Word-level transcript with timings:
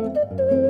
Müzik 0.00 0.67